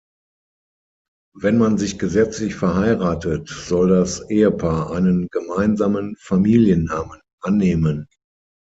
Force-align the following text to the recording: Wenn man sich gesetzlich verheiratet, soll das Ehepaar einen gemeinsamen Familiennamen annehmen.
Wenn 1.35 1.59
man 1.59 1.77
sich 1.77 1.99
gesetzlich 1.99 2.55
verheiratet, 2.55 3.47
soll 3.47 3.89
das 3.89 4.27
Ehepaar 4.31 4.89
einen 4.89 5.27
gemeinsamen 5.29 6.15
Familiennamen 6.19 7.21
annehmen. 7.43 8.07